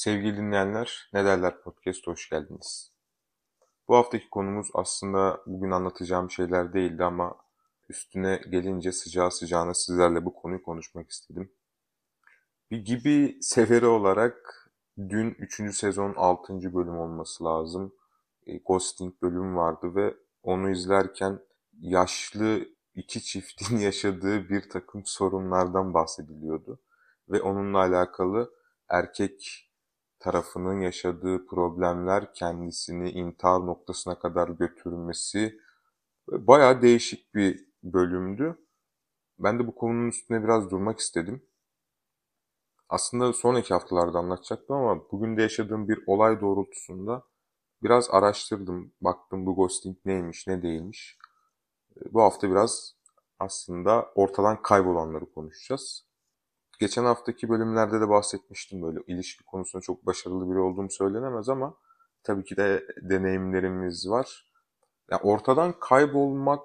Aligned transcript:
Sevgili 0.00 0.36
dinleyenler, 0.36 1.10
Ne 1.12 1.24
Derler 1.24 1.60
Podcast 1.60 2.06
hoş 2.06 2.30
geldiniz. 2.30 2.92
Bu 3.88 3.96
haftaki 3.96 4.30
konumuz 4.30 4.70
aslında 4.74 5.40
bugün 5.46 5.70
anlatacağım 5.70 6.30
şeyler 6.30 6.72
değildi 6.72 7.04
ama 7.04 7.36
üstüne 7.88 8.40
gelince 8.50 8.92
sıcağı 8.92 9.30
sıcağına 9.30 9.74
sizlerle 9.74 10.24
bu 10.24 10.34
konuyu 10.34 10.62
konuşmak 10.62 11.10
istedim. 11.10 11.52
Bir 12.70 12.84
gibi 12.84 13.38
seferi 13.40 13.86
olarak 13.86 14.70
dün 14.98 15.30
3. 15.38 15.76
sezon 15.76 16.14
6. 16.16 16.74
bölüm 16.74 16.98
olması 16.98 17.44
lazım. 17.44 17.94
E, 18.46 18.58
Ghosting 18.58 19.14
bölüm 19.22 19.56
vardı 19.56 19.94
ve 19.94 20.14
onu 20.42 20.70
izlerken 20.70 21.38
yaşlı 21.80 22.68
iki 22.94 23.22
çiftin 23.22 23.78
yaşadığı 23.86 24.48
bir 24.48 24.68
takım 24.68 25.02
sorunlardan 25.04 25.94
bahsediliyordu. 25.94 26.80
Ve 27.28 27.42
onunla 27.42 27.78
alakalı 27.78 28.54
erkek 28.88 29.69
tarafının 30.20 30.80
yaşadığı 30.80 31.46
problemler 31.46 32.34
kendisini 32.34 33.10
intihar 33.10 33.60
noktasına 33.66 34.18
kadar 34.18 34.48
götürmesi 34.48 35.60
bayağı 36.28 36.82
değişik 36.82 37.34
bir 37.34 37.66
bölümdü. 37.82 38.58
Ben 39.38 39.58
de 39.58 39.66
bu 39.66 39.74
konunun 39.74 40.08
üstüne 40.08 40.44
biraz 40.44 40.70
durmak 40.70 40.98
istedim. 40.98 41.42
Aslında 42.88 43.32
sonraki 43.32 43.74
haftalarda 43.74 44.18
anlatacaktım 44.18 44.76
ama 44.76 45.10
bugün 45.12 45.36
de 45.36 45.42
yaşadığım 45.42 45.88
bir 45.88 46.04
olay 46.06 46.40
doğrultusunda 46.40 47.22
biraz 47.82 48.10
araştırdım. 48.10 48.92
Baktım 49.00 49.46
bu 49.46 49.56
ghosting 49.56 49.96
neymiş, 50.04 50.46
ne 50.46 50.62
değilmiş. 50.62 51.18
Bu 52.12 52.22
hafta 52.22 52.50
biraz 52.50 52.96
aslında 53.38 54.12
ortadan 54.14 54.62
kaybolanları 54.62 55.32
konuşacağız. 55.32 56.09
Geçen 56.80 57.04
haftaki 57.04 57.48
bölümlerde 57.48 58.00
de 58.00 58.08
bahsetmiştim 58.08 58.82
böyle 58.82 59.00
ilişki 59.06 59.44
konusunda 59.44 59.82
çok 59.82 60.06
başarılı 60.06 60.50
biri 60.50 60.58
olduğum 60.58 60.90
söylenemez 60.90 61.48
ama 61.48 61.74
tabii 62.22 62.44
ki 62.44 62.56
de 62.56 62.86
deneyimlerimiz 63.02 64.10
var. 64.10 64.52
Yani 65.10 65.22
ortadan 65.22 65.74
kaybolmak 65.80 66.62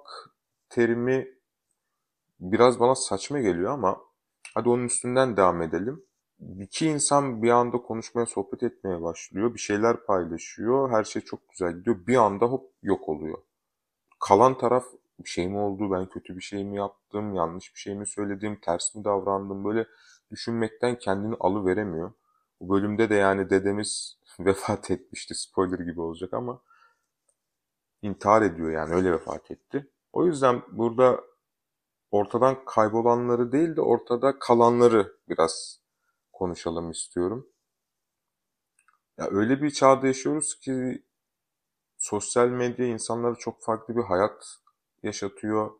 terimi 0.70 1.28
biraz 2.40 2.80
bana 2.80 2.96
saçma 2.96 3.40
geliyor 3.40 3.72
ama 3.72 4.02
hadi 4.54 4.70
onun 4.70 4.86
üstünden 4.86 5.38
devam 5.38 5.62
edelim. 5.62 6.04
İki 6.60 6.88
insan 6.88 7.44
bir 7.44 7.50
anda 7.50 7.78
konuşmaya, 7.78 8.26
sohbet 8.26 8.64
etmeye 8.64 9.02
başlıyor. 9.02 9.54
Bir 9.54 9.60
şeyler 9.60 10.06
paylaşıyor. 10.06 10.92
Her 10.92 11.04
şey 11.04 11.22
çok 11.22 11.50
güzel 11.50 11.78
gidiyor. 11.78 12.08
Bir 12.08 12.16
anda 12.16 12.46
hop 12.46 12.72
yok 12.84 13.10
oluyor. 13.10 13.38
Kalan 14.20 14.58
taraf 14.58 14.86
bir 15.20 15.30
şey 15.30 15.48
mi 15.48 15.58
oldu, 15.58 15.92
ben 15.92 16.10
kötü 16.10 16.36
bir 16.38 16.42
şey 16.42 16.64
mi 16.64 16.78
yaptım, 16.78 17.36
yanlış 17.36 17.76
bir 17.76 17.80
şey 17.80 17.96
mi 17.96 18.08
söyledim, 18.08 18.60
ters 18.62 18.96
mi 18.96 19.04
davrandım 19.04 19.66
böyle 19.66 19.88
düşünmekten 20.32 20.98
kendini 21.00 21.36
alıveremiyor. 21.40 22.12
Bu 22.62 22.70
bölümde 22.76 23.10
de 23.10 23.16
yani 23.16 23.50
dedemiz 23.50 24.18
vefat 24.40 24.92
etmişti 24.92 25.36
spoiler 25.36 25.80
gibi 25.80 26.02
olacak 26.02 26.34
ama 26.34 26.62
intihar 28.02 28.42
ediyor 28.42 28.72
yani 28.72 28.94
öyle 28.96 29.12
vefat 29.12 29.52
etti. 29.52 29.92
O 30.14 30.26
yüzden 30.26 30.62
burada 30.72 31.22
ortadan 32.12 32.66
kaybolanları 32.66 33.52
değil 33.52 33.76
de 33.76 33.82
ortada 33.82 34.40
kalanları 34.40 35.18
biraz 35.30 35.82
konuşalım 36.34 36.92
istiyorum. 36.92 37.48
Ya 39.18 39.28
öyle 39.32 39.62
bir 39.62 39.72
çağda 39.72 40.08
yaşıyoruz 40.08 40.60
ki 40.60 41.04
sosyal 41.98 42.48
medya 42.48 42.86
insanlara 42.86 43.36
çok 43.36 43.64
farklı 43.64 43.96
bir 43.96 44.04
hayat 44.04 44.58
yaşatıyor. 45.04 45.72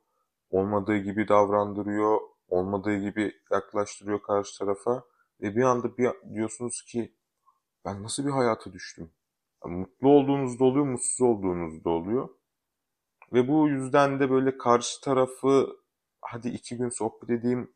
Olmadığı 0.50 0.98
gibi 0.98 1.28
davrandırıyor. 1.28 2.20
Olmadığı 2.48 2.98
gibi 2.98 3.34
yaklaştırıyor 3.52 4.22
karşı 4.22 4.60
tarafa. 4.60 5.04
Ve 5.42 5.56
bir 5.56 5.64
anda 5.64 5.98
bir 5.98 6.12
diyorsunuz 6.34 6.82
ki 6.82 7.16
ben 7.86 8.04
nasıl 8.04 8.26
bir 8.26 8.32
hayata 8.32 8.74
düştüm? 8.74 9.12
Yani 9.66 9.76
mutlu 9.78 10.10
olduğunuzda 10.10 10.64
oluyor, 10.64 10.86
mutsuz 10.86 11.22
olduğunuzda 11.22 11.90
oluyor. 11.90 12.30
Ve 13.34 13.48
bu 13.48 13.68
yüzden 13.70 14.20
de 14.20 14.30
böyle 14.30 14.58
karşı 14.58 15.02
tarafı 15.02 15.78
hadi 16.22 16.50
iki 16.50 16.78
gün 16.78 16.90
sohbet 16.90 17.30
edeyim, 17.30 17.74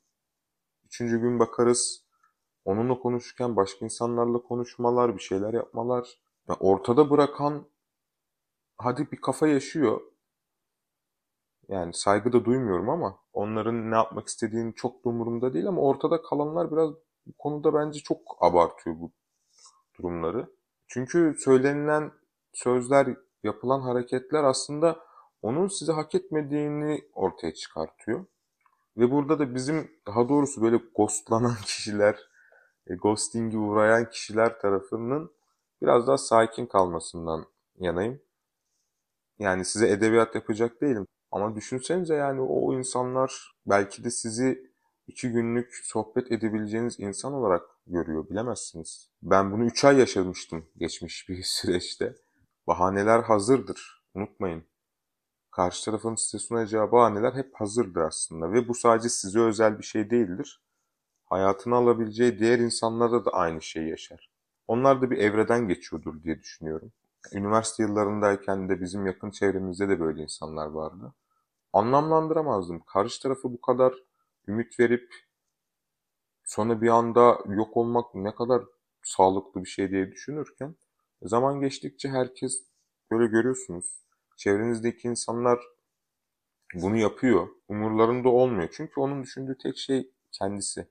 üçüncü 0.86 1.22
gün 1.22 1.40
bakarız. 1.40 2.06
Onunla 2.66 3.00
konuşurken 3.00 3.56
başka 3.56 3.86
insanlarla 3.86 4.42
konuşmalar, 4.42 5.16
bir 5.16 5.22
şeyler 5.22 5.54
yapmalar. 5.54 6.20
Yani 6.50 6.58
ortada 6.60 7.10
bırakan 7.10 7.68
hadi 8.78 9.12
bir 9.12 9.22
kafa 9.22 9.48
yaşıyor. 9.48 10.02
Yani 11.70 11.94
saygı 11.94 12.34
da 12.34 12.46
duymuyorum 12.46 12.90
ama 12.90 13.20
onların 13.34 13.92
ne 13.92 13.96
yapmak 13.96 14.28
istediğini 14.28 14.76
çok 14.76 15.06
da 15.06 15.10
umurumda 15.10 15.54
değil 15.54 15.68
ama 15.68 15.82
ortada 15.82 16.22
kalanlar 16.22 16.72
biraz 16.72 16.90
bu 17.26 17.34
konuda 17.38 17.74
bence 17.74 18.00
çok 18.00 18.38
abartıyor 18.40 18.96
bu 19.00 19.12
durumları. 19.98 20.50
Çünkü 20.88 21.36
söylenilen 21.40 22.12
sözler, 22.54 23.08
yapılan 23.44 23.82
hareketler 23.82 24.44
aslında 24.44 25.00
onun 25.42 25.68
size 25.68 25.92
hak 25.92 26.16
etmediğini 26.16 27.02
ortaya 27.14 27.54
çıkartıyor. 27.54 28.26
Ve 28.98 29.12
burada 29.12 29.40
da 29.40 29.56
bizim 29.56 29.92
daha 30.08 30.30
doğrusu 30.30 30.62
böyle 30.62 30.80
ghostlanan 30.96 31.56
kişiler, 31.66 32.20
e, 32.88 32.96
ghosting'i 32.96 33.58
uğrayan 33.58 34.10
kişiler 34.10 34.60
tarafının 34.60 35.32
biraz 35.82 36.08
daha 36.08 36.18
sakin 36.18 36.66
kalmasından 36.66 37.46
yanayım. 37.78 38.22
Yani 39.40 39.66
size 39.66 39.90
edebiyat 39.90 40.36
yapacak 40.36 40.82
değilim. 40.82 41.06
Ama 41.32 41.56
düşünsenize 41.56 42.16
yani 42.16 42.42
o 42.42 42.74
insanlar 42.74 43.56
belki 43.66 44.04
de 44.04 44.12
sizi 44.12 44.72
iki 45.08 45.32
günlük 45.32 45.76
sohbet 45.84 46.32
edebileceğiniz 46.32 47.00
insan 47.00 47.34
olarak 47.34 47.64
görüyor 47.88 48.30
bilemezsiniz. 48.30 49.10
Ben 49.22 49.52
bunu 49.52 49.66
üç 49.66 49.86
ay 49.86 50.00
yaşamıştım 50.00 50.66
geçmiş 50.78 51.30
bir 51.30 51.44
süreçte. 51.44 52.16
Bahaneler 52.68 53.24
hazırdır. 53.24 54.04
Unutmayın. 54.14 54.64
Karşı 55.52 55.86
tarafın 55.86 56.16
size 56.16 56.40
sunacağı 56.40 56.92
bahaneler 56.92 57.34
hep 57.34 57.56
hazırdır 57.56 58.02
aslında. 58.02 58.54
Ve 58.54 58.68
bu 58.68 58.74
sadece 58.74 59.10
size 59.10 59.40
özel 59.40 59.80
bir 59.80 59.84
şey 59.84 60.10
değildir. 60.10 60.64
Hayatını 61.26 61.76
alabileceği 61.76 62.40
diğer 62.40 62.60
insanlarda 62.60 63.26
da 63.26 63.32
aynı 63.32 63.62
şeyi 63.62 63.90
yaşar. 63.90 64.32
Onlar 64.68 65.02
da 65.02 65.12
bir 65.12 65.18
evreden 65.18 65.68
geçiyordur 65.68 66.24
diye 66.24 66.40
düşünüyorum. 66.40 66.94
Üniversite 67.34 67.84
yıllarındayken 67.84 68.70
de 68.70 68.82
bizim 68.82 69.06
yakın 69.06 69.32
çevremizde 69.32 69.90
de 69.90 70.00
böyle 70.00 70.22
insanlar 70.22 70.68
vardı. 70.68 71.14
Anlamlandıramazdım. 71.74 72.80
Karşı 72.80 73.22
tarafı 73.22 73.54
bu 73.54 73.62
kadar 73.62 73.94
ümit 74.48 74.80
verip 74.80 75.14
sonra 76.46 76.82
bir 76.82 76.88
anda 76.88 77.40
yok 77.46 77.78
olmak 77.78 78.16
ne 78.16 78.36
kadar 78.36 78.64
sağlıklı 79.04 79.64
bir 79.64 79.70
şey 79.70 79.92
diye 79.92 80.12
düşünürken 80.12 80.76
zaman 81.22 81.62
geçtikçe 81.62 82.10
herkes 82.10 82.64
böyle 83.12 83.28
görüyorsunuz. 83.28 84.04
Çevrenizdeki 84.38 85.08
insanlar 85.08 85.60
bunu 86.74 86.98
yapıyor. 86.98 87.48
Umurlarında 87.68 88.30
olmuyor. 88.30 88.70
Çünkü 88.72 89.00
onun 89.00 89.24
düşündüğü 89.24 89.58
tek 89.58 89.78
şey 89.78 90.12
kendisi. 90.32 90.88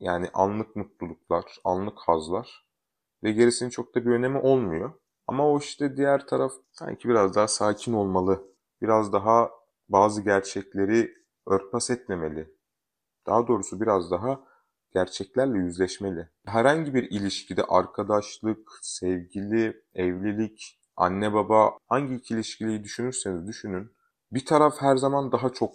Yani 0.00 0.30
anlık 0.34 0.76
mutluluklar, 0.76 1.44
anlık 1.64 1.98
hazlar 1.98 2.66
ve 3.22 3.32
gerisinin 3.32 3.70
çok 3.70 3.94
da 3.94 4.06
bir 4.06 4.10
önemi 4.10 4.38
olmuyor. 4.38 4.92
Ama 5.26 5.48
o 5.48 5.58
işte 5.58 5.96
diğer 5.96 6.26
taraf 6.26 6.52
sanki 6.72 7.08
biraz 7.08 7.34
daha 7.34 7.48
sakin 7.48 7.92
olmalı. 7.92 8.42
Biraz 8.82 9.12
daha 9.12 9.50
bazı 9.88 10.22
gerçekleri 10.22 11.14
örtbas 11.46 11.90
etmemeli. 11.90 12.54
Daha 13.26 13.46
doğrusu 13.48 13.80
biraz 13.80 14.10
daha 14.10 14.40
gerçeklerle 14.94 15.58
yüzleşmeli. 15.58 16.28
Herhangi 16.46 16.94
bir 16.94 17.10
ilişkide 17.10 17.62
arkadaşlık, 17.62 18.68
sevgili, 18.82 19.82
evlilik, 19.94 20.80
anne 20.96 21.32
baba 21.32 21.78
hangi 21.88 22.14
iki 22.14 22.34
ilişkiyi 22.34 22.84
düşünürseniz 22.84 23.46
düşünün 23.46 23.96
bir 24.32 24.44
taraf 24.44 24.74
her 24.80 24.96
zaman 24.96 25.32
daha 25.32 25.52
çok 25.52 25.72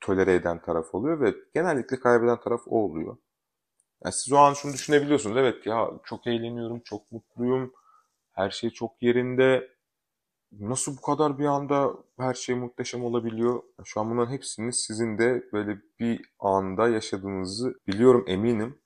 tolere 0.00 0.34
eden 0.34 0.62
taraf 0.62 0.94
oluyor 0.94 1.20
ve 1.20 1.34
genellikle 1.54 2.00
kaybeden 2.00 2.40
taraf 2.40 2.60
o 2.66 2.84
oluyor. 2.84 3.16
Yani 4.04 4.12
siz 4.12 4.32
o 4.32 4.36
an 4.36 4.54
şunu 4.54 4.72
düşünebiliyorsunuz. 4.72 5.36
Evet 5.36 5.66
ya 5.66 5.90
çok 6.04 6.26
eğleniyorum, 6.26 6.80
çok 6.84 7.12
mutluyum, 7.12 7.72
her 8.40 8.50
şey 8.50 8.70
çok 8.70 9.02
yerinde. 9.02 9.70
Nasıl 10.52 10.96
bu 10.96 11.00
kadar 11.00 11.38
bir 11.38 11.44
anda 11.44 11.94
her 12.18 12.34
şey 12.34 12.54
muhteşem 12.54 13.04
olabiliyor? 13.04 13.62
Şu 13.84 14.00
an 14.00 14.10
bunların 14.10 14.32
hepsini 14.32 14.72
sizin 14.72 15.18
de 15.18 15.48
böyle 15.52 15.78
bir 16.00 16.32
anda 16.38 16.88
yaşadığınızı 16.88 17.74
biliyorum 17.86 18.24
eminim. 18.28 18.78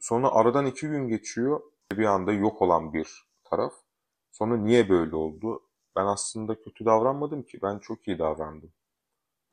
Sonra 0.00 0.30
aradan 0.32 0.66
iki 0.66 0.88
gün 0.88 1.08
geçiyor. 1.08 1.60
Bir 1.92 2.04
anda 2.04 2.32
yok 2.32 2.62
olan 2.62 2.92
bir 2.92 3.28
taraf. 3.44 3.72
Sonra 4.32 4.56
niye 4.56 4.88
böyle 4.88 5.16
oldu? 5.16 5.62
Ben 5.96 6.06
aslında 6.06 6.60
kötü 6.60 6.84
davranmadım 6.84 7.42
ki. 7.42 7.58
Ben 7.62 7.78
çok 7.78 8.08
iyi 8.08 8.18
davrandım. 8.18 8.72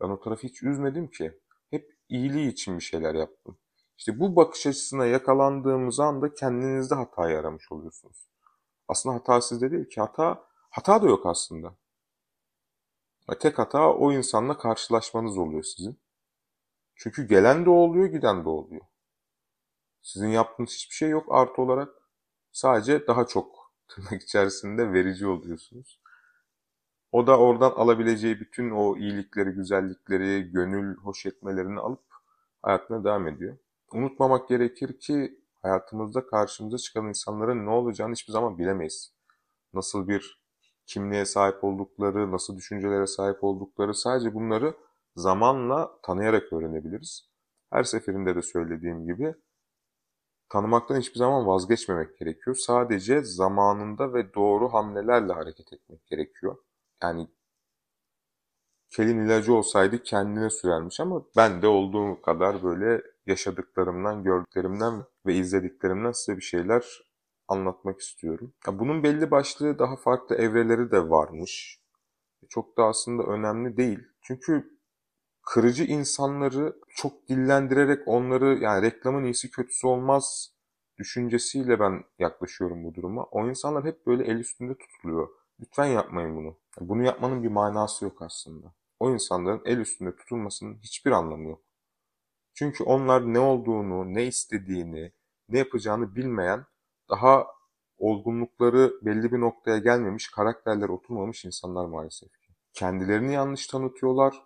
Ben 0.02 0.10
o 0.10 0.20
tarafı 0.20 0.48
hiç 0.48 0.64
üzmedim 0.64 1.08
ki. 1.08 1.40
Hep 1.72 1.92
iyiliği 2.10 2.52
için 2.52 2.78
bir 2.78 2.84
şeyler 2.84 3.16
yaptım. 3.16 3.58
İşte 3.98 4.20
bu 4.20 4.36
bakış 4.36 4.68
açısına 4.68 5.06
yakalandığımız 5.06 6.00
anda 6.00 6.34
kendinizde 6.34 6.96
hatayı 6.96 7.40
aramış 7.40 7.72
oluyorsunuz. 7.72 8.28
Aslında 8.88 9.16
hata 9.16 9.42
sizde 9.42 9.72
değil 9.72 9.90
ki. 9.90 10.02
Hata, 10.02 10.48
hata 10.70 11.02
da 11.02 11.08
yok 11.08 11.26
aslında. 11.26 11.76
Tek 13.40 13.60
hata 13.60 13.94
o 13.94 14.12
insanla 14.12 14.58
karşılaşmanız 14.58 15.38
oluyor 15.38 15.64
sizin. 15.64 16.00
Çünkü 16.96 17.28
gelen 17.28 17.66
de 17.66 17.70
oluyor, 17.70 18.06
giden 18.06 18.46
de 18.46 18.50
oluyor. 18.50 18.82
Sizin 20.02 20.28
yaptığınız 20.28 20.70
hiçbir 20.74 20.96
şey 20.96 21.10
yok 21.10 21.26
artı 21.30 21.62
olarak. 21.62 21.90
Sadece 22.52 23.08
daha 23.08 23.28
çok 23.28 23.74
tırnak 23.88 24.24
içerisinde 24.24 24.94
verici 24.94 25.28
oluyorsunuz. 25.28 26.02
O 27.12 27.28
da 27.28 27.40
oradan 27.40 27.72
alabileceği 27.72 28.40
bütün 28.40 28.72
o 28.72 28.98
iyilikleri, 28.98 29.50
güzellikleri, 29.50 30.52
gönül 30.52 30.98
hoş 30.98 31.26
etmelerini 31.26 31.80
alıp 31.80 32.04
hayatına 32.62 33.04
devam 33.04 33.28
ediyor. 33.28 33.58
Unutmamak 33.92 34.50
gerekir 34.50 35.00
ki 35.00 35.40
hayatımızda 35.66 36.28
karşımıza 36.28 36.78
çıkan 36.78 37.08
insanların 37.08 37.66
ne 37.66 37.70
olacağını 37.70 38.14
hiçbir 38.14 38.34
zaman 38.34 38.58
bilemeyiz. 38.58 39.14
Nasıl 39.74 40.08
bir 40.08 40.42
kimliğe 40.86 41.26
sahip 41.26 41.64
oldukları, 41.64 42.32
nasıl 42.32 42.58
düşüncelere 42.58 43.08
sahip 43.08 43.44
oldukları 43.44 43.94
sadece 43.94 44.34
bunları 44.34 44.74
zamanla 45.16 45.92
tanıyarak 46.04 46.54
öğrenebiliriz. 46.54 47.30
Her 47.70 47.84
seferinde 47.84 48.36
de 48.36 48.42
söylediğim 48.42 49.06
gibi 49.06 49.36
tanımaktan 50.50 51.00
hiçbir 51.00 51.20
zaman 51.20 51.48
vazgeçmemek 51.48 52.18
gerekiyor. 52.18 52.56
Sadece 52.56 53.24
zamanında 53.24 54.14
ve 54.14 54.34
doğru 54.34 54.74
hamlelerle 54.74 55.34
hareket 55.34 55.74
etmek 55.74 56.08
gerekiyor. 56.08 56.58
Yani 57.04 57.28
kelin 58.90 59.26
ilacı 59.26 59.54
olsaydı 59.54 60.04
kendine 60.04 60.50
sürermiş 60.50 61.00
ama 61.00 61.24
ben 61.38 61.62
de 61.62 61.68
olduğu 61.68 62.22
kadar 62.22 62.64
böyle 62.64 63.15
yaşadıklarımdan, 63.26 64.24
gördüklerimden 64.24 65.04
ve 65.26 65.36
izlediklerimden 65.36 66.12
size 66.12 66.38
bir 66.38 66.42
şeyler 66.42 66.86
anlatmak 67.48 68.00
istiyorum. 68.00 68.54
Ya 68.68 68.80
bunun 68.80 69.04
belli 69.04 69.32
başlı 69.32 69.80
daha 69.80 69.96
farklı 69.96 70.36
evreleri 70.36 70.92
de 70.92 71.10
varmış. 71.10 71.80
Çok 72.50 72.78
da 72.78 72.84
aslında 72.84 73.24
önemli 73.24 73.78
değil. 73.78 74.00
Çünkü 74.22 74.80
kırıcı 75.42 75.84
insanları 75.84 76.76
çok 76.96 77.30
dillendirerek 77.30 78.08
onları 78.08 78.58
yani 78.62 78.82
reklamın 78.82 79.24
iyisi 79.24 79.52
kötüsü 79.52 79.88
olmaz 79.88 80.56
düşüncesiyle 80.98 81.80
ben 81.80 82.04
yaklaşıyorum 82.20 82.84
bu 82.84 82.96
duruma. 82.96 83.24
O 83.24 83.50
insanlar 83.50 83.86
hep 83.86 84.08
böyle 84.08 84.24
el 84.24 84.36
üstünde 84.36 84.78
tutuluyor. 84.78 85.30
Lütfen 85.60 85.86
yapmayın 85.86 86.36
bunu. 86.36 86.58
Bunu 86.80 87.04
yapmanın 87.04 87.44
bir 87.44 87.48
manası 87.48 88.06
yok 88.06 88.22
aslında. 88.22 88.74
O 89.00 89.12
insanların 89.12 89.62
el 89.66 89.78
üstünde 89.78 90.16
tutulmasının 90.16 90.78
hiçbir 90.78 91.12
anlamı 91.12 91.50
yok. 91.50 91.65
Çünkü 92.56 92.84
onlar 92.84 93.34
ne 93.34 93.40
olduğunu, 93.40 94.14
ne 94.14 94.26
istediğini, 94.26 95.12
ne 95.50 95.58
yapacağını 95.58 96.16
bilmeyen, 96.16 96.66
daha 97.10 97.48
olgunlukları 97.98 98.94
belli 99.02 99.32
bir 99.32 99.40
noktaya 99.40 99.78
gelmemiş, 99.78 100.32
karakterler 100.32 100.90
oturmamış 100.90 101.46
insanlar 101.46 101.86
maalesef 101.86 102.32
ki. 102.32 102.54
Kendilerini 102.74 103.34
yanlış 103.34 103.68
tanıtıyorlar. 103.68 104.44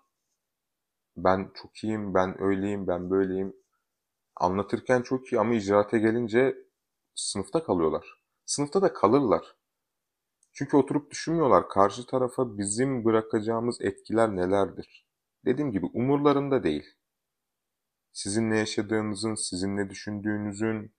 Ben 1.18 1.52
çok 1.56 1.84
iyiyim, 1.84 2.14
ben 2.14 2.42
öyleyim, 2.42 2.88
ben 2.88 3.10
böyleyim. 3.10 3.56
Anlatırken 4.36 5.02
çok 5.02 5.32
iyi 5.34 5.40
ama 5.40 5.54
icraate 5.54 6.00
gelince 6.00 6.58
sınıfta 7.16 7.64
kalıyorlar. 7.64 8.22
Sınıfta 8.46 8.82
da 8.82 8.94
kalırlar. 8.94 9.56
Çünkü 10.54 10.78
oturup 10.78 11.12
düşünmüyorlar 11.12 11.70
karşı 11.70 12.06
tarafa 12.06 12.58
bizim 12.58 13.06
bırakacağımız 13.06 13.82
etkiler 13.82 14.36
nelerdir. 14.36 15.08
Dediğim 15.46 15.72
gibi 15.72 15.86
umurlarında 15.86 16.64
değil. 16.64 16.99
Sizin 18.20 18.52
ne 18.52 18.58
yaşadığınızın, 18.58 19.36
sizin 19.36 19.78
ne 19.78 19.90
düşündüğünüzün 19.90 20.94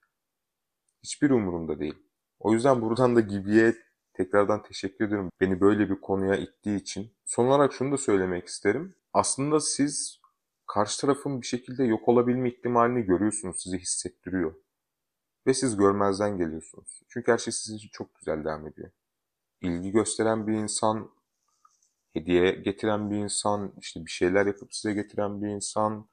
hiçbir 1.03 1.31
umurumda 1.31 1.79
değil. 1.79 1.95
O 2.39 2.53
yüzden 2.53 2.83
buradan 2.83 3.17
da 3.17 3.21
Gibi'ye 3.21 3.75
tekrardan 4.15 4.63
teşekkür 4.63 5.09
ederim. 5.09 5.31
Beni 5.41 5.61
böyle 5.61 5.91
bir 5.91 6.01
konuya 6.01 6.37
ittiği 6.37 6.77
için. 6.77 7.13
Son 7.25 7.47
olarak 7.47 7.73
şunu 7.73 7.93
da 7.93 7.97
söylemek 7.97 8.47
isterim. 8.47 8.95
Aslında 9.13 9.61
siz 9.61 10.21
karşı 10.67 11.01
tarafın 11.01 11.41
bir 11.41 11.47
şekilde 11.47 11.85
yok 11.85 12.09
olabilme 12.09 12.49
ihtimalini 12.49 13.03
görüyorsunuz, 13.03 13.63
sizi 13.63 13.79
hissettiriyor. 13.79 14.55
Ve 15.47 15.55
siz 15.55 15.77
görmezden 15.77 16.39
geliyorsunuz. 16.39 17.03
Çünkü 17.09 17.33
her 17.33 17.39
şey 17.39 17.53
sizin 17.53 17.77
için 17.77 17.91
çok 17.93 18.15
güzel 18.15 18.45
devam 18.45 18.67
ediyor 18.67 18.91
ilgi 19.61 19.91
gösteren 19.91 20.47
bir 20.47 20.53
insan, 20.53 21.11
hediye 22.13 22.51
getiren 22.51 23.11
bir 23.11 23.17
insan, 23.17 23.73
işte 23.81 24.07
bir 24.07 24.11
şeyler 24.11 24.47
yapıp 24.47 24.75
size 24.75 24.95
getiren 24.95 25.43
bir 25.43 25.49
insan, 25.49 26.09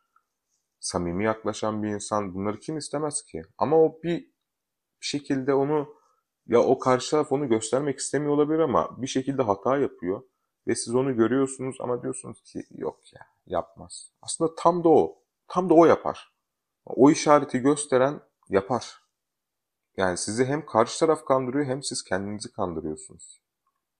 samimi 0.80 1.26
yaklaşan 1.26 1.84
bir 1.84 1.90
insan 1.90 2.34
bunları 2.34 2.60
kim 2.60 2.78
istemez 2.78 3.22
ki? 3.26 3.42
Ama 3.58 3.78
o 3.78 4.00
bir 4.04 4.32
şekilde 5.00 5.54
onu 5.54 5.96
ya 6.48 6.60
o 6.60 6.80
karşı 6.80 7.12
taraf 7.12 7.32
onu 7.32 7.50
göstermek 7.50 8.00
istemiyor 8.00 8.34
olabilir 8.34 8.60
ama 8.60 9.02
bir 9.02 9.08
şekilde 9.08 9.42
hata 9.42 9.78
yapıyor 9.78 10.22
ve 10.68 10.76
siz 10.76 10.96
onu 10.96 11.16
görüyorsunuz 11.16 11.78
ama 11.80 12.04
diyorsunuz 12.04 12.42
ki 12.42 12.64
yok 12.72 13.14
ya 13.14 13.22
yapmaz. 13.46 14.12
Aslında 14.22 14.56
tam 14.56 14.84
da 14.84 14.90
o. 14.90 15.24
Tam 15.48 15.70
da 15.70 15.74
o 15.74 15.86
yapar. 15.86 16.34
O 16.86 17.12
işareti 17.12 17.60
gösteren 17.60 18.22
yapar. 18.50 19.04
Yani 19.98 20.18
sizi 20.18 20.46
hem 20.46 20.66
karşı 20.66 21.00
taraf 21.00 21.26
kandırıyor 21.26 21.66
hem 21.66 21.84
siz 21.84 22.04
kendinizi 22.04 22.52
kandırıyorsunuz. 22.52 23.42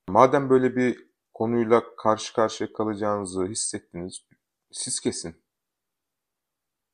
Madem 0.08 0.50
böyle 0.50 0.76
bir 0.76 1.08
konuyla 1.34 1.96
karşı 1.96 2.34
karşıya 2.34 2.72
kalacağınızı 2.72 3.46
hissettiniz, 3.46 4.26
siz 4.72 5.00
kesin. 5.00 5.42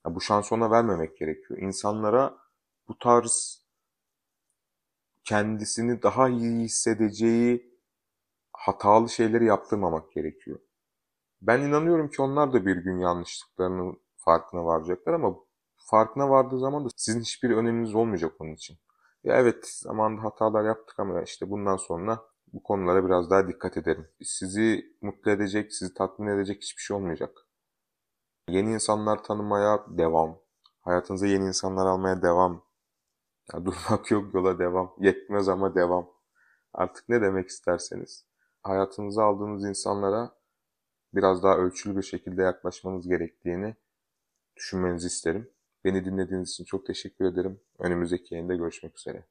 Ya 0.07 0.15
bu 0.15 0.21
şansı 0.21 0.55
ona 0.55 0.71
vermemek 0.71 1.17
gerekiyor. 1.19 1.61
İnsanlara 1.61 2.39
bu 2.89 2.99
tarz 2.99 3.65
kendisini 5.25 6.03
daha 6.03 6.29
iyi 6.29 6.61
hissedeceği 6.65 7.75
hatalı 8.53 9.11
şeyleri 9.11 9.45
yaptırmamak 9.47 10.13
gerekiyor. 10.13 10.61
Ben 11.43 11.61
inanıyorum 11.63 12.11
ki 12.11 12.23
onlar 12.23 12.53
da 12.53 12.67
bir 12.67 12.77
gün 12.77 12.99
yanlışlıklarının 12.99 14.01
farkına 14.17 14.67
varacaklar 14.67 15.15
ama 15.15 15.37
farkına 15.77 16.31
vardığı 16.31 16.59
zaman 16.61 16.85
da 16.85 16.89
sizin 16.97 17.21
hiçbir 17.21 17.51
öneminiz 17.51 17.95
olmayacak 17.97 18.33
onun 18.41 18.55
için. 18.55 18.79
Ya 19.25 19.37
evet 19.37 19.67
zamanında 19.69 20.25
hatalar 20.25 20.65
yaptık 20.67 21.01
ama 21.01 21.23
işte 21.23 21.51
bundan 21.51 21.77
sonra 21.77 22.21
bu 22.55 22.63
konulara 22.63 23.07
biraz 23.07 23.31
daha 23.31 23.49
dikkat 23.49 23.79
edelim. 23.79 24.09
Sizi 24.25 24.87
mutlu 25.03 25.31
edecek, 25.31 25.75
sizi 25.75 25.95
tatmin 25.95 26.29
edecek 26.29 26.63
hiçbir 26.63 26.83
şey 26.83 26.97
olmayacak. 26.99 27.44
Yeni 28.49 28.73
insanlar 28.73 29.25
tanımaya 29.25 29.85
devam. 29.89 30.39
Hayatınıza 30.81 31.27
yeni 31.27 31.45
insanlar 31.47 31.87
almaya 31.87 32.23
devam. 32.23 32.65
Ya, 33.53 33.65
durmak 33.65 34.11
yok 34.11 34.35
yola 34.35 34.59
devam. 34.59 34.95
Yetmez 34.99 35.49
ama 35.49 35.75
devam. 35.75 36.11
Artık 36.75 37.09
ne 37.09 37.21
demek 37.23 37.49
isterseniz. 37.49 38.27
Hayatınıza 38.63 39.25
aldığınız 39.25 39.65
insanlara 39.65 40.37
biraz 41.15 41.43
daha 41.43 41.57
ölçülü 41.57 41.97
bir 41.97 42.03
şekilde 42.03 42.43
yaklaşmanız 42.43 43.09
gerektiğini 43.09 43.77
düşünmenizi 44.57 45.07
isterim. 45.07 45.51
Beni 45.85 46.05
dinlediğiniz 46.05 46.51
için 46.51 46.65
çok 46.65 46.87
teşekkür 46.87 47.25
ederim. 47.25 47.61
Önümüzdeki 47.79 48.35
yayında 48.35 48.55
görüşmek 48.55 48.99
üzere. 48.99 49.25